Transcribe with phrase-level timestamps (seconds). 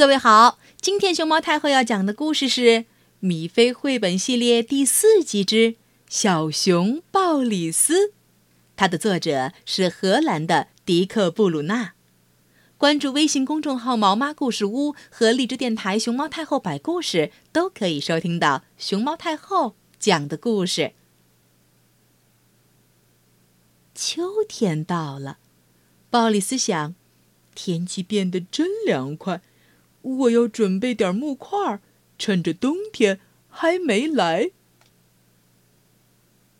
[0.00, 2.62] 各位好，今天熊猫太后要讲的故事是
[3.18, 5.72] 《米菲绘本系列》第四集之
[6.08, 8.06] 《小熊鲍里斯》，
[8.76, 11.92] 它的作者是荷兰的迪克·布鲁纳。
[12.78, 20.94] 关注微信公众号“毛妈故事屋”和荔枝电台“熊猫太后摆故事”，都可以收听到熊猫太后讲的故事。
[23.94, 25.36] 秋天到了，
[26.08, 26.94] 鲍里斯想，
[27.54, 29.42] 天气变得真凉快。
[30.02, 31.80] 我要准备点木块，
[32.18, 34.52] 趁着冬天还没来。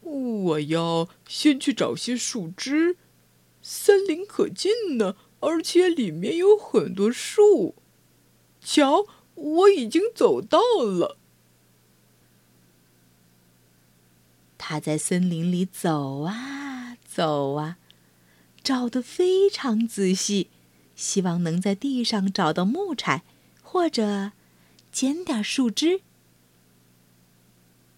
[0.02, 2.96] 我要先去找些树枝，
[3.62, 7.77] 森林可近呢，而且里面有很多树。
[8.60, 11.16] 瞧，我已经走到了。
[14.59, 17.79] 他在森林里走啊走啊，
[18.62, 20.51] 找的非常仔细。
[21.00, 23.22] 希望能在地上找到木柴，
[23.62, 24.32] 或者
[24.92, 26.02] 捡点树枝。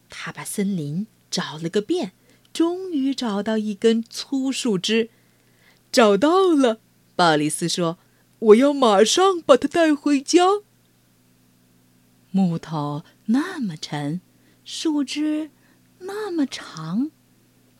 [0.08, 2.12] 他把森林找了个遍，
[2.52, 5.10] 终于找到一根粗树枝。
[5.90, 6.78] 找到了，
[7.16, 7.98] 鲍里斯说
[8.38, 10.62] ：“我要马上把它带回家。”
[12.30, 14.20] 木头那么沉，
[14.64, 15.50] 树枝
[15.98, 17.10] 那么长，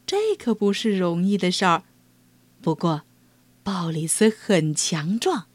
[0.05, 1.85] 这可不是容易的事儿。
[2.61, 3.03] 不过，
[3.65, 5.47] 鲍里斯很强壮。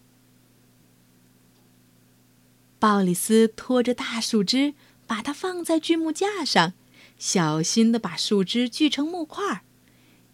[2.79, 6.73] 鲍里斯拖着大树枝，把它放在锯木架上，
[7.17, 9.63] 小心地把树枝锯成木块，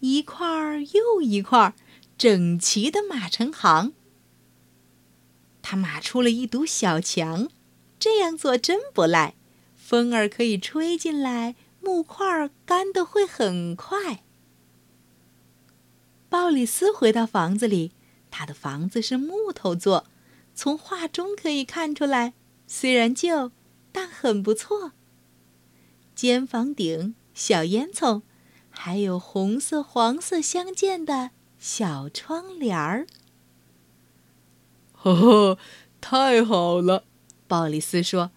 [0.01, 0.45] 一块
[0.93, 1.73] 又一块，
[2.17, 3.93] 整齐地码成行。
[5.63, 7.47] 他码出了一堵小墙，
[7.97, 9.33] 这样做真不赖，
[9.75, 14.23] 风儿可以吹进来，木块干得会很快。
[16.33, 17.91] 鲍里斯回到房子里，
[18.31, 20.07] 他的房子是木头做，
[20.55, 22.33] 从画中可以看出来，
[22.65, 23.51] 虽然旧，
[23.91, 24.93] 但很不错。
[26.15, 28.23] 尖房顶、小烟囱，
[28.71, 33.05] 还有红色、黄色相间的小窗帘儿。
[34.93, 35.57] 呵呵，
[36.01, 37.05] 太好了！
[37.47, 38.31] 鲍里斯说：“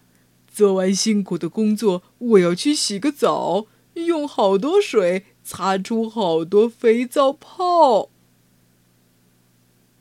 [0.47, 3.65] 做完辛苦的工作，我要去洗个澡，
[4.05, 8.09] 用好多水。”擦出好多肥皂泡，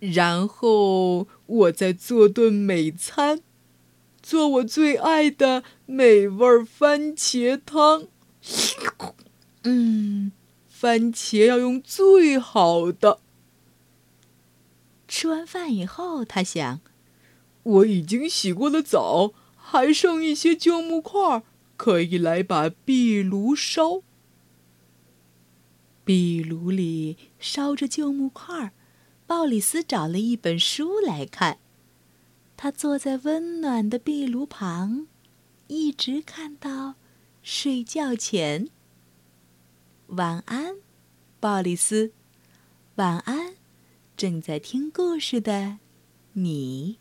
[0.01, 3.43] 然后我再做顿美餐，
[4.21, 8.09] 做我最爱的美味番茄汤。
[9.63, 10.33] 嗯，
[10.69, 13.21] 番茄要用最好的。
[15.07, 16.81] 吃完饭以后，他想，
[17.63, 21.45] 我已经洗过了澡，还剩一些旧木块，
[21.77, 24.03] 可以来把壁炉烧。
[26.05, 28.73] 壁炉里烧着旧木块，
[29.27, 31.59] 鲍里斯找了一本书来看。
[32.57, 35.09] 他坐在温暖的壁炉旁，
[35.67, 36.95] 一直看到
[37.43, 38.69] 睡觉前。
[40.07, 40.77] 晚安，
[41.39, 42.13] 鲍里斯。
[42.95, 43.57] 晚安，
[44.17, 45.79] 正在听故事的
[46.33, 46.99] 你。